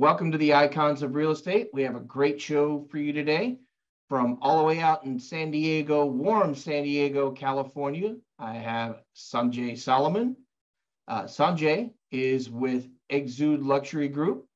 [0.00, 1.68] Welcome to the Icons of Real Estate.
[1.74, 3.58] We have a great show for you today
[4.08, 8.16] from all the way out in San Diego, warm San Diego, California.
[8.38, 10.36] I have Sanjay Solomon.
[11.06, 14.46] Uh, Sanjay is with Exude Luxury Group,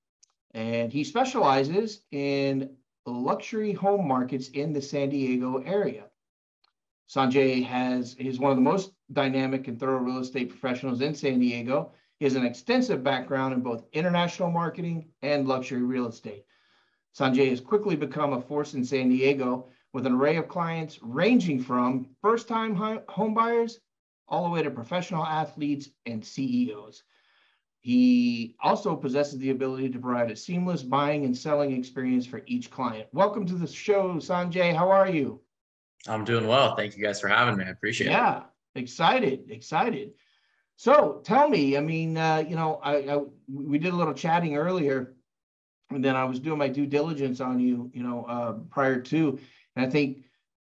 [0.55, 2.71] and he specializes in
[3.05, 6.05] luxury home markets in the San Diego area.
[7.07, 11.39] Sanjay has is one of the most dynamic and thorough real estate professionals in San
[11.39, 11.93] Diego.
[12.19, 16.45] He has an extensive background in both international marketing and luxury real estate.
[17.19, 21.63] Sanjay has quickly become a force in San Diego with an array of clients ranging
[21.63, 22.75] from first-time
[23.09, 23.81] home buyers
[24.29, 27.03] all the way to professional athletes and CEOs.
[27.81, 32.71] He also possesses the ability to provide a seamless buying and selling experience for each
[32.71, 33.09] client.
[33.13, 34.75] Welcome to the show, Sanjay.
[34.75, 35.41] How are you?
[36.09, 36.75] I'm doing well.
[36.77, 37.65] Thank you guys for having me.
[37.65, 38.43] I appreciate yeah, it.
[38.77, 40.13] Yeah, excited, excited.
[40.77, 43.21] So tell me, I mean, uh, you know, I, I,
[43.53, 45.15] we did a little chatting earlier,
[45.91, 49.39] and then I was doing my due diligence on you, you know, uh, prior to,
[49.77, 50.25] and I think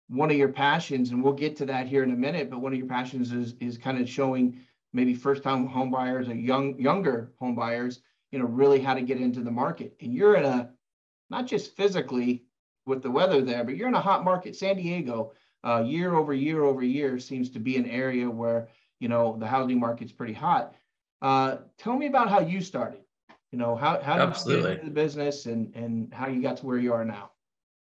[0.09, 2.73] one of your passions, and we'll get to that here in a minute, but one
[2.73, 4.61] of your passions is is kind of showing
[4.93, 8.01] maybe first time home buyers or young younger home buyers,
[8.33, 9.95] you know, really how to get into the market.
[10.01, 10.71] And you're in a
[11.29, 12.45] not just physically
[12.87, 14.57] with the weather there, but you're in a hot market.
[14.57, 18.69] San Diego, uh, year over year over year, seems to be an area where
[19.01, 20.75] you know the housing market's pretty hot.
[21.21, 23.01] Uh, tell me about how you started.
[23.53, 26.59] You know how how did you get into the business and and how you got
[26.59, 27.31] to where you are now.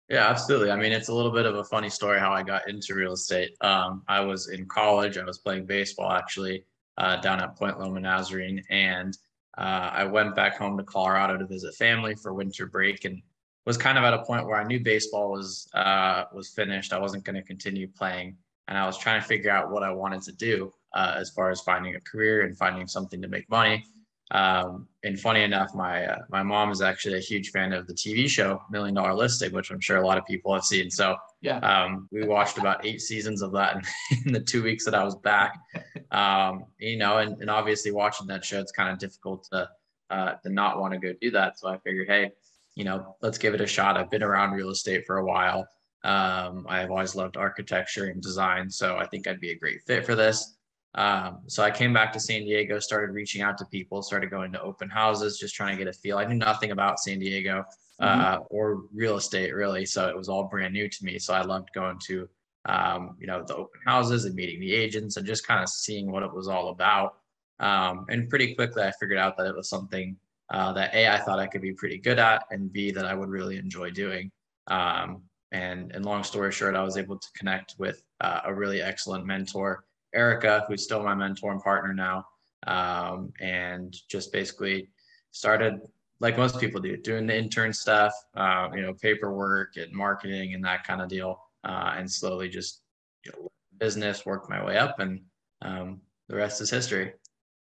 [0.09, 0.71] Yeah, absolutely.
[0.71, 3.13] I mean, it's a little bit of a funny story how I got into real
[3.13, 3.51] estate.
[3.61, 5.19] Um, I was in college.
[5.19, 6.65] I was playing baseball actually
[6.97, 9.15] uh, down at Point Loma Nazarene, and
[9.57, 13.21] uh, I went back home to Colorado to visit family for winter break, and
[13.65, 16.93] was kind of at a point where I knew baseball was uh, was finished.
[16.93, 19.91] I wasn't going to continue playing, and I was trying to figure out what I
[19.91, 23.49] wanted to do uh, as far as finding a career and finding something to make
[23.49, 23.83] money.
[24.31, 27.93] Um, and funny enough, my uh, my mom is actually a huge fan of the
[27.93, 30.91] TV show Million Dollar Listing, which I'm sure a lot of people have seen.
[30.91, 34.85] So yeah, um, we watched about eight seasons of that in, in, the two weeks
[34.85, 35.57] that I was back.
[36.11, 39.69] Um, you know, and, and obviously watching that show, it's kind of difficult to
[40.09, 41.59] uh, to not want to go do that.
[41.59, 42.31] So I figured, hey,
[42.73, 43.95] you know, let's give it a shot.
[43.95, 45.67] I've been around real estate for a while.
[46.03, 50.03] Um, I've always loved architecture and design, so I think I'd be a great fit
[50.03, 50.57] for this.
[50.95, 54.51] Um, so I came back to San Diego, started reaching out to people, started going
[54.53, 56.17] to open houses, just trying to get a feel.
[56.17, 57.63] I knew nothing about San Diego
[57.99, 58.43] uh, mm-hmm.
[58.49, 61.19] or real estate really, so it was all brand new to me.
[61.19, 62.27] So I loved going to
[62.65, 66.11] um, you know the open houses and meeting the agents and just kind of seeing
[66.11, 67.15] what it was all about.
[67.59, 70.17] Um, and pretty quickly, I figured out that it was something
[70.49, 73.13] uh, that a I thought I could be pretty good at, and b that I
[73.13, 74.31] would really enjoy doing.
[74.67, 75.21] Um,
[75.51, 79.25] and and long story short, I was able to connect with uh, a really excellent
[79.25, 79.83] mentor
[80.13, 82.25] Erica, who's still my mentor and partner now,
[82.67, 84.89] um, and just basically
[85.31, 85.79] started
[86.19, 90.63] like most people do, doing the intern stuff, uh, you know, paperwork and marketing and
[90.65, 92.81] that kind of deal, uh, and slowly just
[93.25, 95.21] you know, business, worked my way up, and
[95.61, 97.13] um, the rest is history.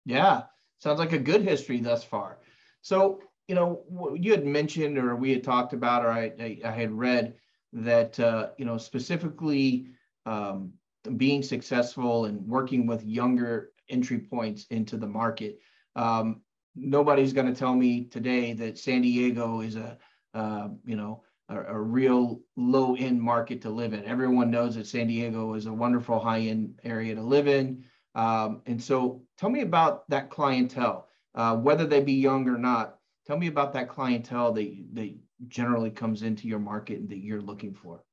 [0.05, 0.43] Yeah,
[0.79, 2.39] sounds like a good history thus far.
[2.83, 6.71] So, you know, you had mentioned, or we had talked about, or I, I, I
[6.71, 7.35] had read
[7.73, 9.89] that, uh, you know, specifically
[10.27, 10.73] um,
[11.17, 15.59] being successful and working with younger entry points into the market.
[15.97, 16.41] Um,
[16.75, 19.99] nobody's going to tell me today that San Diego is a,
[20.35, 24.05] uh, you know, a, a real low end market to live in.
[24.05, 27.85] Everyone knows that San Diego is a wonderful high end area to live in.
[28.15, 32.99] Um, and so tell me about that clientele, uh, whether they be young or not.
[33.27, 35.15] Tell me about that clientele that, that
[35.49, 38.05] generally comes into your market and that you're looking for.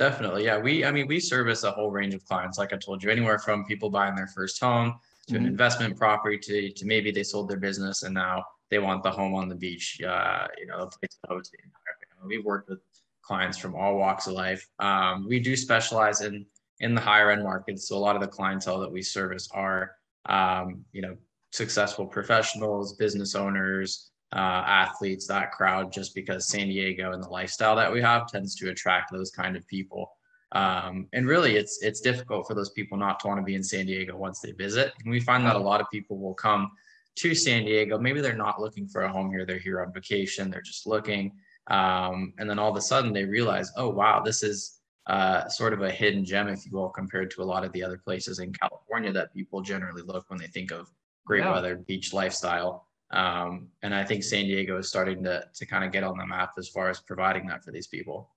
[0.00, 0.46] Definitely.
[0.46, 0.56] Yeah.
[0.56, 3.38] We, I mean, we service a whole range of clients, like I told you, anywhere
[3.38, 4.94] from people buying their first home
[5.26, 5.44] to mm-hmm.
[5.44, 9.10] an investment property to, to maybe they sold their business and now they want the
[9.10, 12.34] home on the beach, uh, you know, a place to host the entire family.
[12.34, 12.78] We've worked with
[13.20, 14.66] clients from all walks of life.
[14.78, 16.46] Um, we do specialize in,
[16.78, 17.86] in the higher end markets.
[17.86, 21.14] So a lot of the clientele that we service are, um, you know,
[21.52, 27.76] successful professionals, business owners, uh, athletes, that crowd, just because San Diego and the lifestyle
[27.76, 30.12] that we have tends to attract those kind of people.
[30.52, 33.62] Um, and really, it's it's difficult for those people not to want to be in
[33.62, 34.92] San Diego once they visit.
[35.02, 36.70] And we find that a lot of people will come
[37.16, 37.98] to San Diego.
[37.98, 40.50] Maybe they're not looking for a home here; they're here on vacation.
[40.50, 41.32] They're just looking,
[41.68, 45.72] um, and then all of a sudden they realize, oh wow, this is uh, sort
[45.72, 48.38] of a hidden gem, if you will, compared to a lot of the other places
[48.38, 50.88] in California that people generally look when they think of
[51.26, 51.52] great yeah.
[51.52, 52.86] weather, beach lifestyle.
[53.12, 56.26] Um, and I think San Diego is starting to to kind of get on the
[56.26, 58.30] map as far as providing that for these people.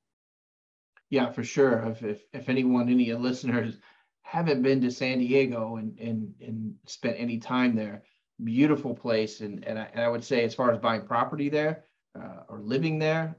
[1.10, 1.86] Yeah, for sure.
[1.92, 3.78] If, if, if anyone, any listeners
[4.24, 8.02] haven't been to San Diego and, and, and spent any time there,
[8.44, 9.42] beautiful place.
[9.42, 11.84] And, and, I, and I would say as far as buying property there
[12.19, 13.38] uh, or living there,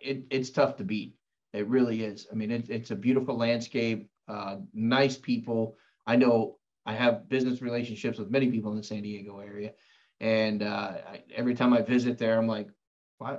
[0.00, 1.16] it, it's tough to beat.
[1.52, 2.28] It really is.
[2.32, 5.76] I mean, it, it's a beautiful landscape, uh, nice people.
[6.06, 6.56] I know
[6.86, 9.72] I have business relationships with many people in the San Diego area.
[10.20, 12.68] And uh, I, every time I visit there, I'm like,
[13.18, 13.38] why,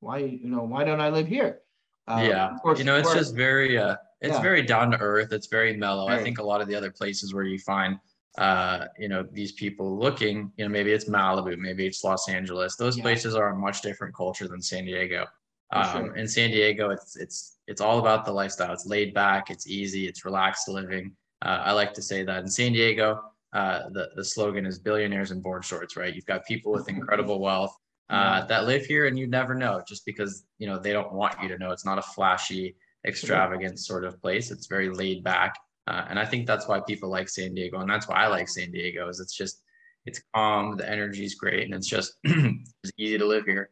[0.00, 1.60] why, you know, why don't I live here?
[2.08, 4.42] Um, yeah, course, you know, it's just very, uh, it's yeah.
[4.42, 5.32] very down to earth.
[5.32, 6.06] It's very mellow.
[6.06, 6.20] Very.
[6.20, 7.98] I think a lot of the other places where you find,
[8.38, 12.76] uh, you know, these people looking, you know, maybe it's Malibu, maybe it's Los Angeles.
[12.76, 13.02] Those yeah.
[13.02, 15.26] places are a much different culture than San Diego.
[15.72, 16.16] Um, sure.
[16.16, 18.72] In San Diego, it's it's it's all about the lifestyle.
[18.72, 19.50] It's laid back.
[19.50, 20.06] It's easy.
[20.06, 21.16] It's relaxed living.
[21.42, 23.20] Uh, I like to say that in San Diego,
[23.52, 25.96] uh, the the slogan is billionaires in board shorts.
[25.96, 26.14] Right?
[26.14, 27.76] You've got people with incredible wealth
[28.10, 29.82] uh, that live here and you never know.
[29.86, 31.70] Just because you know they don't want you to know.
[31.70, 32.76] It's not a flashy
[33.06, 34.50] extravagant sort of place.
[34.50, 35.54] It's very laid back.
[35.88, 38.48] Uh, and i think that's why people like san diego and that's why i like
[38.48, 39.62] san diego is it's just
[40.04, 43.70] it's calm the energy is great and it's just it's easy to live here.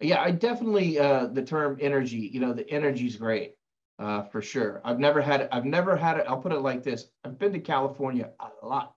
[0.00, 3.54] Yeah i definitely uh, the term energy you know the energy is great
[3.98, 4.80] uh, for sure.
[4.84, 7.08] I've never had i've never had it i'll put it like this.
[7.24, 8.30] I've been to california
[8.62, 8.94] a lot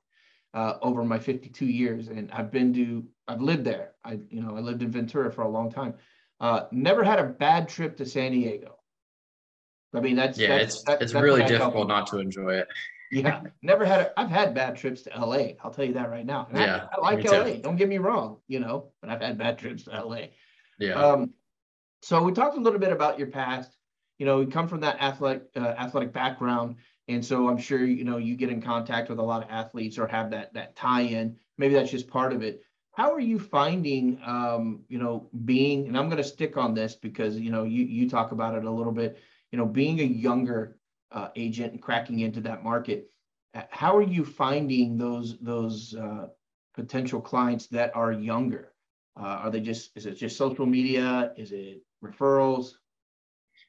[0.54, 3.92] uh, over my 52 years, and I've been to, I've lived there.
[4.04, 5.96] I, you know, I lived in Ventura for a long time.
[6.40, 8.78] Uh, never had a bad trip to San Diego.
[9.94, 12.68] I mean, that's yeah, that's, it's that's, it's really difficult not to enjoy it.
[13.12, 14.02] yeah, never had.
[14.02, 15.54] A, I've had bad trips to LA.
[15.64, 16.48] I'll tell you that right now.
[16.50, 17.44] And yeah, I, I like LA.
[17.44, 17.58] Too.
[17.60, 20.28] Don't get me wrong, you know, but I've had bad trips to LA.
[20.80, 20.94] Yeah.
[20.94, 21.34] Um,
[22.02, 23.72] so we talked a little bit about your past.
[24.18, 26.78] You know, you come from that athletic uh, athletic background.
[27.08, 29.98] And so I'm sure you know you get in contact with a lot of athletes
[29.98, 31.38] or have that that tie-in.
[31.58, 32.64] Maybe that's just part of it.
[32.92, 35.88] How are you finding, um, you know, being?
[35.88, 38.64] And I'm going to stick on this because you know you you talk about it
[38.64, 39.20] a little bit.
[39.52, 40.78] You know, being a younger
[41.12, 43.10] uh, agent and cracking into that market.
[43.70, 46.28] How are you finding those those uh,
[46.74, 48.74] potential clients that are younger?
[49.16, 51.34] Uh, are they just is it just social media?
[51.38, 52.74] Is it referrals?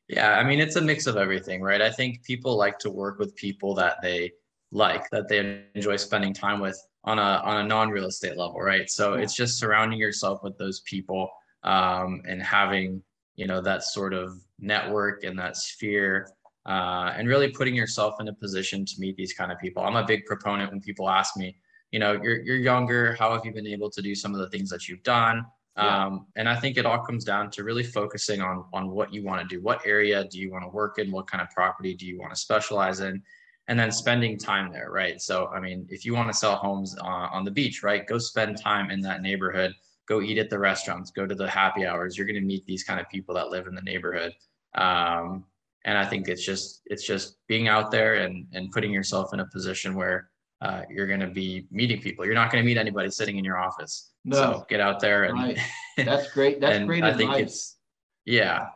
[0.09, 1.81] Yeah, I mean, it's a mix of everything, right?
[1.81, 4.33] I think people like to work with people that they
[4.71, 8.91] like, that they enjoy spending time with on a on a non-real estate level, right?
[8.91, 9.23] So yeah.
[9.23, 11.31] it's just surrounding yourself with those people
[11.63, 13.03] um, and having
[13.37, 16.29] you know that sort of network and that sphere
[16.67, 19.83] uh, and really putting yourself in a position to meet these kind of people.
[19.83, 21.57] I'm a big proponent when people ask me,
[21.91, 23.15] you know, you're you're younger.
[23.15, 25.45] How have you been able to do some of the things that you've done?
[25.77, 26.07] Yeah.
[26.07, 29.25] Um, and I think it all comes down to really focusing on on what you
[29.25, 29.63] want to do.
[29.63, 31.11] What area do you want to work in?
[31.11, 33.23] What kind of property do you want to specialize in?
[33.67, 35.21] And then spending time there, right?
[35.21, 38.19] So, I mean, if you want to sell homes on, on the beach, right, go
[38.19, 39.73] spend time in that neighborhood.
[40.07, 41.11] Go eat at the restaurants.
[41.11, 42.17] Go to the happy hours.
[42.19, 44.35] You're going to meet these kind of people that live in the neighborhood.
[44.75, 45.47] Um,
[45.85, 49.41] and I think it's just it's just being out there and and putting yourself in
[49.41, 50.31] a position where
[50.65, 52.25] uh, you're going to be meeting people.
[52.25, 54.13] You're not going to meet anybody sitting in your office.
[54.25, 54.37] No.
[54.37, 55.59] So get out there and right.
[55.99, 56.59] that's great.
[56.59, 57.05] That's great.
[57.05, 57.19] I advice.
[57.19, 57.77] think it's
[58.25, 58.69] yeah.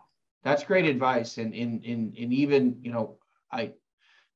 [0.45, 1.39] That's great advice.
[1.39, 3.17] And in in in even you know
[3.51, 3.73] I,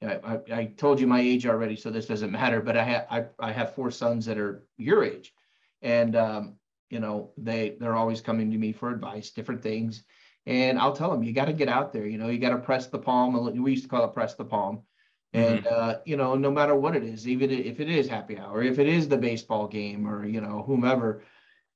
[0.02, 2.62] I I told you my age already, so this doesn't matter.
[2.62, 5.34] But I have I I have four sons that are your age,
[5.82, 6.54] and um,
[6.88, 10.04] you know they they're always coming to me for advice, different things.
[10.46, 12.06] And I'll tell them you got to get out there.
[12.06, 13.62] You know, you got to press the palm.
[13.62, 14.82] We used to call it press the palm
[15.34, 15.74] and mm-hmm.
[15.74, 18.78] uh, you know no matter what it is even if it is happy hour if
[18.78, 21.22] it is the baseball game or you know whomever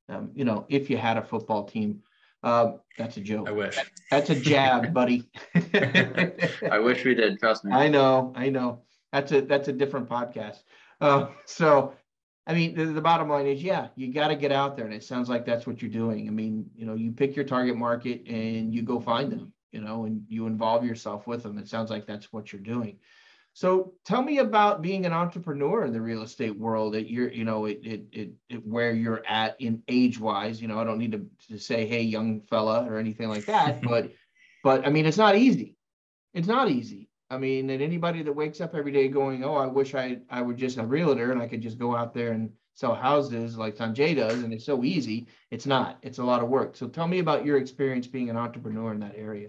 [0.09, 2.03] um, you know if you had a football team
[2.43, 3.49] uh, that's a joke.
[3.49, 3.77] I wish.
[4.11, 5.29] That's a jab buddy.
[5.75, 7.73] I wish we did trust me.
[7.73, 8.83] I know i know.
[9.13, 10.59] That's a that's a different podcast.
[11.01, 11.95] Uh, so
[12.47, 14.95] i mean the, the bottom line is yeah you got to get out there and
[14.95, 16.29] it sounds like that's what you're doing.
[16.29, 19.81] I mean you know you pick your target market and you go find them you
[19.81, 21.59] know and you involve yourself with them.
[21.59, 22.99] It sounds like that's what you're doing
[23.57, 27.47] so tell me about being an entrepreneur in the real estate world That you're, you
[27.47, 30.99] know, it, it, it, it where you're at in age wise, you know, I don't
[30.99, 34.13] need to, to say, Hey, young fella or anything like that, but,
[34.63, 35.75] but I mean, it's not easy.
[36.35, 37.09] It's not easy.
[37.31, 40.43] I mean, and anybody that wakes up every day going, Oh, I wish I, I
[40.43, 43.75] were just a realtor and I could just go out there and sell houses like
[43.75, 44.43] Sanjay does.
[44.43, 45.29] And it's so easy.
[45.51, 46.77] It's not, it's a lot of work.
[46.77, 49.49] So tell me about your experience being an entrepreneur in that area.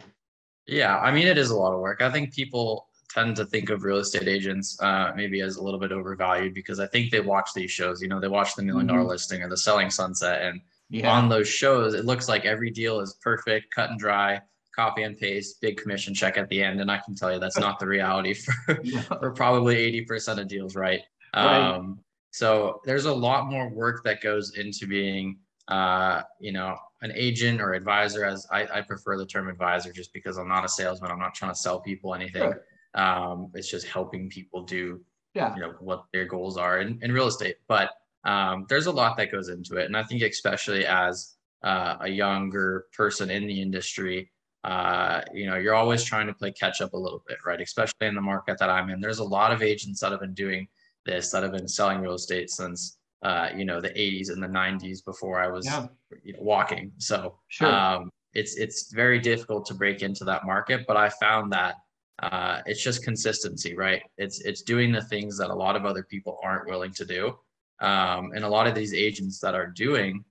[0.66, 2.02] Yeah, I mean, it is a lot of work.
[2.02, 5.80] I think people tend to think of real estate agents uh, maybe as a little
[5.80, 8.02] bit overvalued because I think they watch these shows.
[8.02, 9.10] You know, they watch the million dollar mm-hmm.
[9.10, 11.12] listing or the selling sunset, and yeah.
[11.12, 14.42] on those shows, it looks like every deal is perfect, cut and dry,
[14.76, 16.80] copy and paste, big commission check at the end.
[16.80, 18.54] And I can tell you that's not the reality for,
[19.08, 21.02] for probably 80% of deals, right?
[21.36, 21.76] right?
[21.76, 22.00] Um,
[22.32, 27.60] so there's a lot more work that goes into being, uh, you know, an agent
[27.60, 28.24] or advisor.
[28.24, 31.12] As I, I, prefer the term advisor, just because I'm not a salesman.
[31.12, 32.44] I'm not trying to sell people anything.
[32.44, 32.64] Sure.
[32.98, 35.00] Um, it's just helping people do,
[35.34, 35.56] yeah.
[35.56, 37.58] you know, what their goals are in, in real estate.
[37.68, 37.92] But
[38.26, 42.10] um, there's a lot that goes into it, and I think especially as uh, a
[42.10, 44.30] younger person in the industry,
[44.64, 47.62] uh, you know, you're always trying to play catch up a little bit, right?
[47.62, 49.00] Especially in the market that I'm in.
[49.00, 50.68] There's a lot of agents that have been doing
[51.06, 54.48] this, that have been selling real estate since, uh, you know, the 80s and the
[54.48, 55.88] 90s before I was yeah.
[56.24, 56.92] you know, walking.
[56.98, 57.72] So sure.
[57.72, 60.86] um, it's it's very difficult to break into that market.
[60.88, 61.76] But I found that
[62.24, 64.02] uh, it's just consistency, right?
[64.18, 67.38] It's it's doing the things that a lot of other people aren't willing to do.
[67.80, 70.26] Um, and a lot of these agents that are doing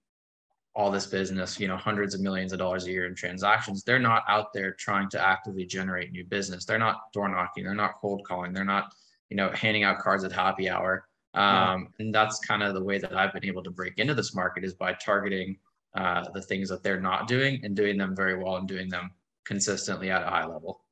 [0.74, 3.98] all this business, you know, hundreds of millions of dollars a year in transactions, they're
[3.98, 6.64] not out there trying to actively generate new business.
[6.64, 7.64] They're not door knocking.
[7.64, 8.52] They're not cold calling.
[8.52, 8.92] They're not,
[9.30, 11.06] you know, handing out cards at happy hour.
[11.34, 14.34] Um, And that's kind of the way that I've been able to break into this
[14.34, 15.56] market is by targeting
[15.94, 19.12] uh, the things that they're not doing and doing them very well and doing them
[19.44, 20.85] consistently at a high level.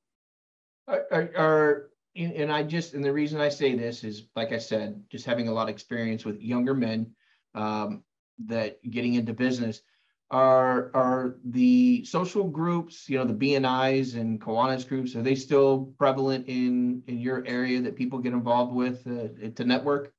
[0.86, 5.02] Are, are, and I just, and the reason I say this is, like I said,
[5.10, 7.12] just having a lot of experience with younger men.
[7.54, 8.02] Um,
[8.46, 9.82] that getting into business
[10.30, 15.92] are are the social groups you know the bnis and kiwanis groups are they still
[15.98, 20.12] prevalent in in your area that people get involved with uh, to network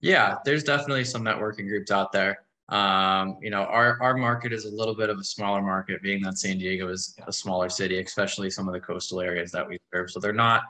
[0.00, 4.64] yeah there's definitely some networking groups out there um, you know our our market is
[4.64, 8.00] a little bit of a smaller market being that san diego is a smaller city
[8.00, 10.62] especially some of the coastal areas that we serve so they're not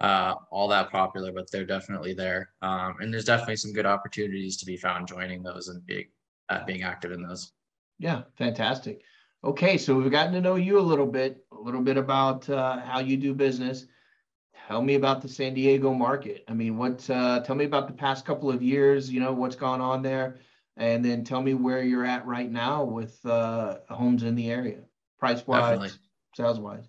[0.00, 4.56] uh, all that popular but they're definitely there um, and there's definitely some good opportunities
[4.56, 6.06] to be found joining those and being
[6.48, 7.52] uh, being active in those.
[7.98, 9.02] Yeah, fantastic.
[9.42, 12.80] Okay, so we've gotten to know you a little bit, a little bit about uh,
[12.80, 13.86] how you do business.
[14.68, 16.44] Tell me about the San Diego market.
[16.48, 17.08] I mean, what?
[17.08, 19.10] Uh, tell me about the past couple of years.
[19.10, 20.38] You know, what's gone on there,
[20.76, 24.80] and then tell me where you're at right now with uh, homes in the area,
[25.18, 25.98] price wise,
[26.34, 26.88] sales wise.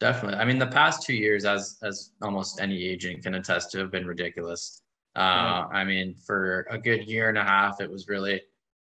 [0.00, 0.38] Definitely.
[0.38, 3.90] I mean, the past two years, as as almost any agent can attest to, have
[3.90, 4.82] been ridiculous.
[5.16, 8.40] Uh, I mean, for a good year and a half, it was really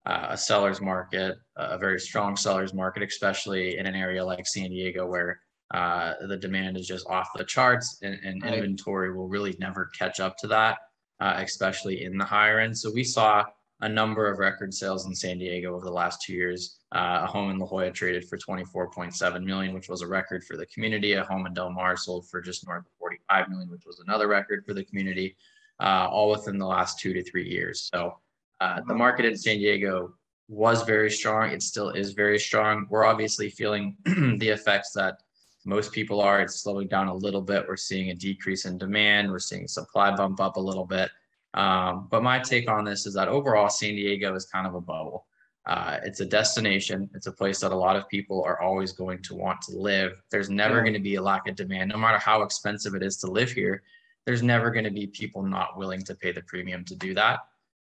[0.06, 4.70] uh, a seller's market, a very strong seller's market, especially in an area like San
[4.70, 5.40] Diego where
[5.74, 8.56] uh, the demand is just off the charts and, and right.
[8.56, 10.78] inventory will really never catch up to that,
[11.20, 12.78] uh, especially in the higher end.
[12.78, 13.44] So we saw
[13.82, 16.80] a number of record sales in San Diego over the last two years.
[16.96, 20.58] Uh, a home in La Jolla traded for 24.7 million, which was a record for
[20.58, 21.14] the community.
[21.14, 24.28] A home in Del Mar sold for just north of 45 million, which was another
[24.28, 25.36] record for the community,
[25.80, 27.90] uh, all within the last two to three years.
[27.94, 28.18] So
[28.62, 30.16] uh, the market in San Diego
[30.48, 31.52] was very strong.
[31.52, 32.88] It still is very strong.
[32.90, 35.22] We're obviously feeling the effects that
[35.66, 36.42] most people are.
[36.42, 37.66] It's slowing down a little bit.
[37.68, 39.30] We're seeing a decrease in demand.
[39.30, 41.12] We're seeing supply bump up a little bit.
[41.54, 44.82] Um, but my take on this is that overall, San Diego is kind of a
[44.82, 45.26] bubble.
[45.66, 47.10] Uh, it's a destination.
[47.14, 50.14] It's a place that a lot of people are always going to want to live.
[50.32, 50.82] There's never yeah.
[50.84, 53.52] going to be a lack of demand, no matter how expensive it is to live
[53.52, 53.84] here.
[54.26, 57.40] There's never going to be people not willing to pay the premium to do that.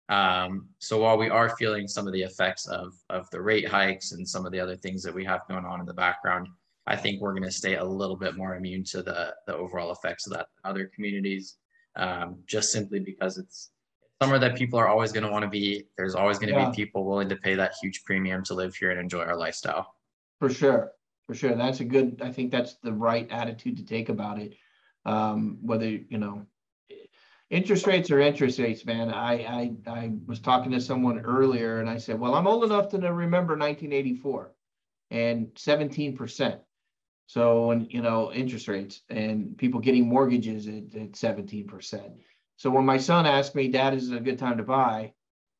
[0.09, 4.11] Um, so while we are feeling some of the effects of, of the rate hikes
[4.13, 6.47] and some of the other things that we have going on in the background,
[6.87, 9.91] I think we're going to stay a little bit more immune to the, the overall
[9.91, 11.57] effects of that other communities,
[11.97, 13.71] um, just simply because it's
[14.21, 15.83] somewhere that people are always going to want to be.
[15.97, 16.69] There's always going to yeah.
[16.69, 19.95] be people willing to pay that huge premium to live here and enjoy our lifestyle.
[20.39, 20.91] For sure.
[21.27, 21.55] For sure.
[21.55, 24.55] That's a good, I think that's the right attitude to take about it.
[25.05, 26.45] Um, whether, you know,
[27.49, 29.11] interest rates are interest rates, man.
[29.11, 32.89] I, I I was talking to someone earlier, and I said, "Well, I'm old enough
[32.89, 34.51] to remember 1984
[35.11, 36.59] and 17 percent."
[37.27, 42.13] So, when you know interest rates and people getting mortgages at, 17 percent.
[42.57, 45.13] So when my son asked me, "Dad, is it a good time to buy?"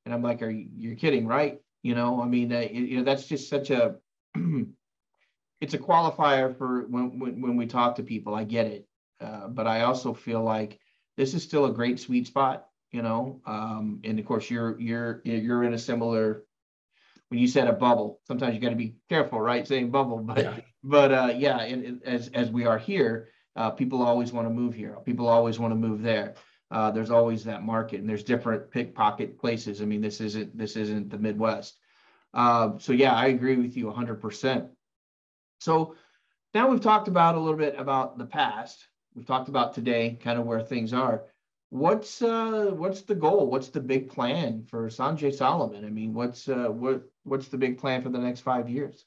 [0.05, 3.03] and I'm like, "Are you you're kidding, right?" You know, I mean, uh, you know,
[3.03, 3.97] that's just such a
[5.62, 8.36] it's a qualifier for when, when when we talk to people.
[8.36, 8.88] I get it,
[9.21, 10.79] uh, but I also feel like
[11.17, 13.41] this is still a great sweet spot, you know.
[13.45, 16.43] Um, and of course, you're you're you're in a similar.
[17.29, 19.67] When you said a bubble, sometimes you got to be careful, right?
[19.67, 20.60] Saying bubble, but yeah.
[20.84, 24.53] but uh, yeah, and, and as as we are here, uh, people always want to
[24.53, 24.96] move here.
[25.05, 26.36] People always want to move there.
[26.69, 29.81] Uh, there's always that market, and there's different pickpocket places.
[29.81, 31.77] I mean, this isn't this isn't the Midwest.
[32.34, 34.69] Uh, so yeah, I agree with you 100%.
[35.60, 35.96] So
[36.53, 38.86] now we've talked about a little bit about the past.
[39.15, 41.24] We've talked about today, kind of where things are.
[41.69, 43.47] What's uh what's the goal?
[43.47, 45.83] What's the big plan for Sanjay Solomon?
[45.83, 49.05] I mean, what's uh what what's the big plan for the next five years?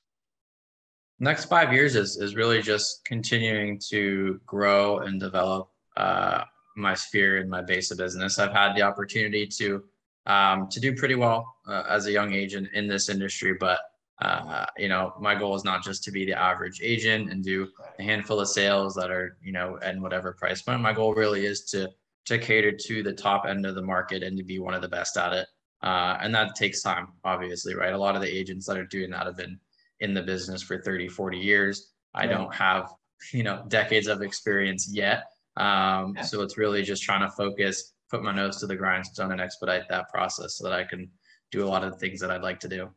[1.20, 6.44] Next five years is is really just continuing to grow and develop uh,
[6.76, 8.38] my sphere and my base of business.
[8.38, 9.82] I've had the opportunity to
[10.26, 13.80] um, to do pretty well uh, as a young agent in this industry, but
[14.20, 17.68] uh, you know, my goal is not just to be the average agent and do
[17.98, 20.80] a handful of sales that are, you know, at whatever price point.
[20.80, 21.90] My goal really is to
[22.26, 24.88] to cater to the top end of the market and to be one of the
[24.88, 25.46] best at it.
[25.82, 27.94] Uh, and that takes time, obviously, right?
[27.94, 29.58] A lot of the agents that are doing that have been
[30.00, 31.92] in the business for 30, 40 years.
[32.14, 32.92] I don't have,
[33.32, 35.24] you know, decades of experience yet.
[35.56, 36.22] Um, yeah.
[36.22, 39.88] So it's really just trying to focus, put my nose to the grindstone and expedite
[39.88, 41.10] that process so that I can
[41.50, 42.90] do a lot of the things that I'd like to do.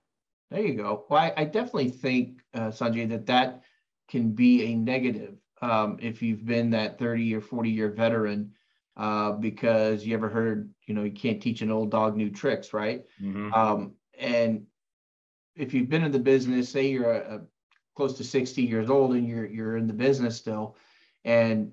[0.51, 1.06] There you go.
[1.10, 3.63] Well, I, I definitely think, uh, Sanjay, that that
[4.08, 8.51] can be a negative um, if you've been that 30 or 40 year veteran
[8.96, 12.74] uh, because you ever heard, you know, you can't teach an old dog new tricks,
[12.74, 13.04] right?
[13.22, 13.54] Mm-hmm.
[13.54, 14.66] Um, and
[15.56, 17.42] if you've been in the business, say you're a, a,
[17.96, 20.76] close to 60 years old and you're you're in the business still,
[21.24, 21.72] and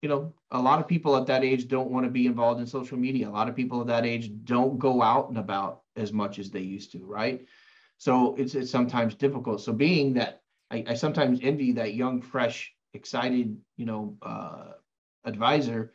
[0.00, 2.66] you know, a lot of people at that age don't want to be involved in
[2.66, 3.28] social media.
[3.28, 6.50] A lot of people at that age don't go out and about as much as
[6.50, 7.46] they used to, right?
[7.98, 9.60] So it's it's sometimes difficult.
[9.60, 14.72] So being that I, I sometimes envy that young, fresh, excited, you know, uh,
[15.24, 15.92] advisor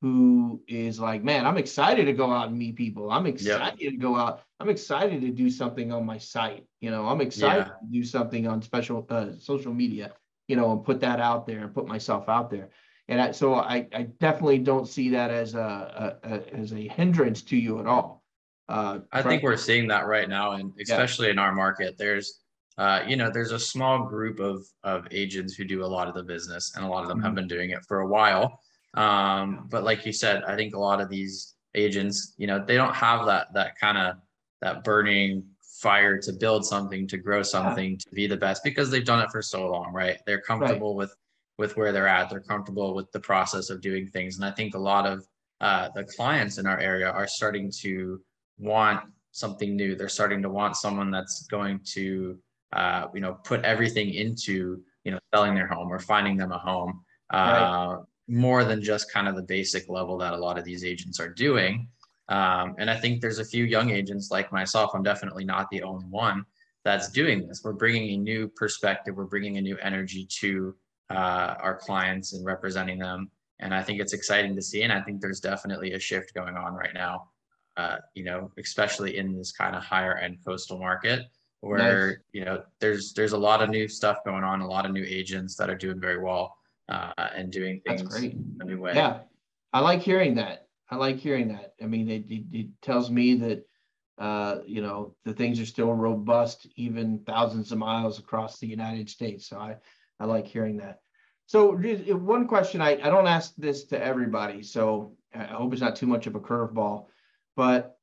[0.00, 3.10] who is like, man, I'm excited to go out and meet people.
[3.10, 3.92] I'm excited yep.
[3.92, 4.42] to go out.
[4.60, 6.66] I'm excited to do something on my site.
[6.80, 7.86] You know, I'm excited yeah.
[7.86, 10.12] to do something on special uh, social media.
[10.46, 12.70] You know, and put that out there and put myself out there.
[13.08, 16.88] And I, so I, I definitely don't see that as a, a, a as a
[16.88, 18.22] hindrance to you at all.
[18.68, 21.32] Uh, I think we're seeing that right now, and especially yeah.
[21.32, 21.96] in our market.
[21.98, 22.40] There's
[22.78, 26.14] uh, you know, there's a small group of of agents who do a lot of
[26.14, 27.26] the business, and a lot of them mm-hmm.
[27.26, 28.60] have been doing it for a while.
[28.94, 32.76] Um, but like you said, I think a lot of these agents, you know, they
[32.76, 34.16] don't have that that kind of
[34.60, 35.44] that burning
[35.80, 37.98] fire to build something, to grow something, yeah.
[37.98, 40.18] to be the best because they've done it for so long, right?
[40.26, 40.98] They're comfortable right.
[40.98, 41.16] with
[41.58, 42.30] with where they're at.
[42.30, 45.26] They're comfortable with the process of doing things, and I think a lot of
[45.60, 48.20] uh, the clients in our area are starting to
[48.58, 49.94] want something new.
[49.94, 52.38] They're starting to want someone that's going to,
[52.72, 56.58] uh, you know, put everything into, you know, selling their home or finding them a
[56.58, 57.04] home.
[57.32, 57.98] Uh, right
[58.28, 61.28] more than just kind of the basic level that a lot of these agents are
[61.28, 61.88] doing.
[62.28, 64.90] Um, and I think there's a few young agents like myself.
[64.94, 66.44] I'm definitely not the only one
[66.84, 67.62] that's doing this.
[67.64, 69.16] We're bringing a new perspective.
[69.16, 70.74] We're bringing a new energy to
[71.10, 73.30] uh, our clients and representing them.
[73.60, 74.82] And I think it's exciting to see.
[74.82, 77.30] And I think there's definitely a shift going on right now.
[77.76, 81.22] Uh, you know, especially in this kind of higher end coastal market
[81.60, 82.16] where nice.
[82.32, 85.04] you know there's there's a lot of new stuff going on, a lot of new
[85.06, 86.57] agents that are doing very well
[86.88, 88.36] uh, and doing things That's great.
[88.60, 88.92] a new way.
[88.94, 89.20] Yeah,
[89.72, 90.66] I like hearing that.
[90.90, 91.74] I like hearing that.
[91.82, 93.66] I mean, it, it, it tells me that
[94.18, 99.08] uh, you know the things are still robust, even thousands of miles across the United
[99.08, 99.48] States.
[99.48, 99.76] So I
[100.18, 101.00] I like hearing that.
[101.46, 101.72] So
[102.16, 106.06] one question I, I don't ask this to everybody, so I hope it's not too
[106.06, 107.06] much of a curveball,
[107.56, 107.98] but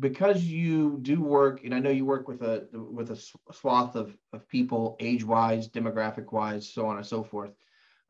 [0.00, 3.16] because you do work, and I know you work with a with a
[3.52, 7.50] swath of, of people, age wise, demographic wise, so on and so forth.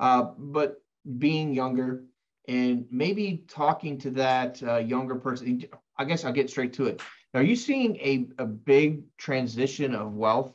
[0.01, 0.83] Uh, but
[1.19, 2.05] being younger
[2.49, 5.65] and maybe talking to that uh, younger person,
[5.97, 7.01] I guess I'll get straight to it.
[7.35, 10.55] Are you seeing a, a big transition of wealth?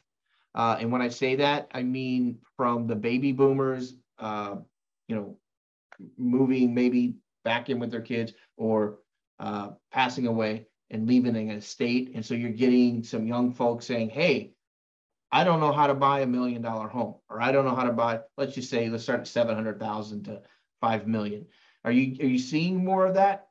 [0.56, 4.56] Uh, and when I say that, I mean from the baby boomers, uh,
[5.08, 5.38] you know,
[6.18, 9.00] moving maybe back in with their kids or
[9.40, 12.12] uh, passing away and leaving an estate.
[12.16, 14.54] And so you're getting some young folks saying, hey,
[15.32, 17.84] I don't know how to buy a million dollar home, or I don't know how
[17.84, 20.42] to buy, let's just say, let's start at 700,000 to
[20.82, 21.46] 5 million.
[21.86, 23.48] Are you, are you seeing more of that?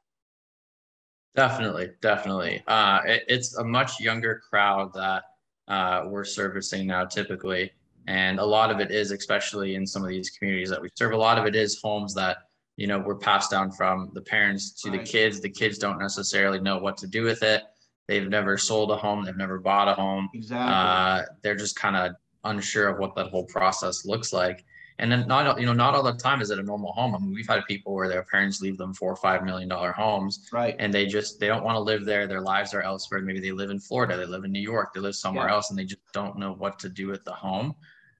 [1.37, 2.65] Definitely, definitely.
[2.67, 5.23] Uh, it, it's a much younger crowd that
[5.69, 7.71] uh, we're servicing now, typically.
[8.09, 11.13] And a lot of it is, especially in some of these communities that we serve,
[11.13, 12.39] a lot of it is homes that,
[12.77, 14.99] you know, were passed down from the parents to right.
[14.99, 15.41] the kids.
[15.41, 17.63] The kids don't necessarily know what to do with it.
[18.09, 19.23] They've never sold a home.
[19.25, 20.31] They've never bought a home.
[20.33, 20.75] Exactly.
[20.75, 24.65] Uh, they're just kind of unsure of what that whole process looks like.
[25.01, 27.15] And then not you know not all the time is it a normal home.
[27.15, 29.93] I mean, we've had people where their parents leave them four or five million dollar
[29.93, 30.75] homes, right?
[30.81, 32.27] And they just they don't want to live there.
[32.27, 33.21] Their lives are elsewhere.
[33.21, 35.55] Maybe they live in Florida, they live in New York, they live somewhere yeah.
[35.55, 37.77] else, and they just don't know what to do with the home.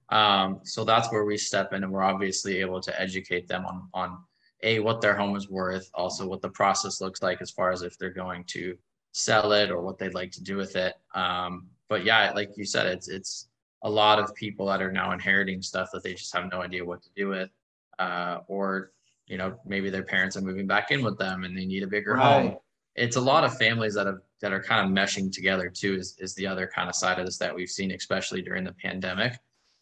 [0.07, 3.89] Um, so that's where we step in, and we're obviously able to educate them on
[3.93, 4.17] on
[4.63, 7.81] a what their home is worth, also what the process looks like as far as
[7.81, 8.77] if they're going to
[9.11, 10.95] sell it or what they'd like to do with it.
[11.15, 13.47] Um, but yeah, like you said, it's it's
[13.83, 16.83] a lot of people that are now inheriting stuff that they just have no idea
[16.83, 17.49] what to do with,
[17.97, 18.91] uh, or
[19.27, 21.87] you know maybe their parents are moving back in with them and they need a
[21.87, 22.43] bigger right.
[22.43, 22.57] home.
[22.95, 25.95] It's a lot of families that have that are kind of meshing together too.
[25.95, 28.73] Is is the other kind of side of this that we've seen, especially during the
[28.73, 29.39] pandemic.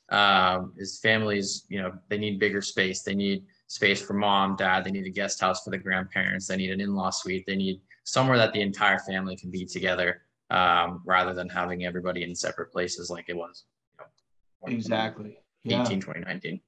[0.10, 3.02] Um, is families, you know, they need bigger space.
[3.02, 4.86] They need space for mom, dad.
[4.86, 6.48] They need a guest house for the grandparents.
[6.48, 7.46] They need an in-law suite.
[7.46, 12.24] They need somewhere that the entire family can be together um, rather than having everybody
[12.24, 13.66] in separate places like it was.
[14.00, 14.06] You
[14.72, 15.40] know, exactly.
[15.66, 15.84] 18, yeah.
[15.84, 16.62] 2019.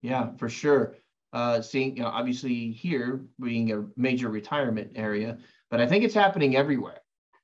[0.00, 0.96] Yeah, for sure.
[1.34, 5.36] Uh, seeing, you know, obviously here being a major retirement area,
[5.70, 7.00] but I think it's happening everywhere.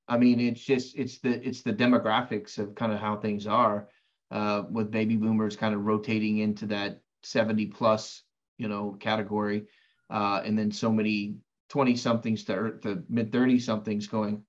[0.08, 3.88] I mean, it's just it's the it's the demographics of kind of how things are
[4.30, 8.22] uh, with baby boomers kind of rotating into that 70 plus,
[8.56, 9.64] you know, category,
[10.08, 11.36] uh, and then so many
[11.72, 14.44] 20 somethings to the mid 30 somethings going,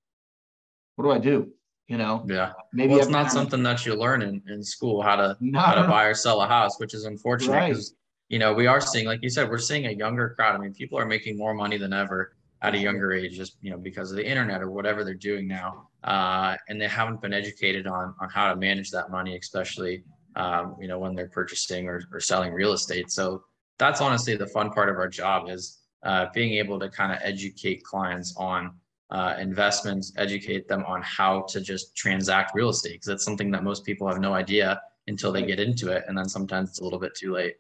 [0.96, 1.54] what do I do?
[1.88, 2.26] You know?
[2.28, 2.52] Yeah.
[2.74, 5.88] Maybe well, it's not something that you learn in, in school how to how to
[5.88, 7.98] buy or sell a house, which is unfortunate because right.
[8.28, 10.54] you know we are seeing, like you said, we're seeing a younger crowd.
[10.54, 13.72] I mean, people are making more money than ever at a younger age, just you
[13.72, 17.34] know because of the internet or whatever they're doing now, uh, and they haven't been
[17.34, 20.04] educated on on how to manage that money, especially
[20.36, 23.12] um, you know when they're purchasing or, or selling real estate.
[23.12, 23.46] So
[23.80, 27.20] that's honestly the fun part of our job is uh, being able to kind of
[27.22, 28.74] educate clients on
[29.12, 33.64] uh, investments, educate them on how to just transact real estate because that's something that
[33.64, 36.84] most people have no idea until they get into it, and then sometimes it's a
[36.84, 37.56] little bit too late.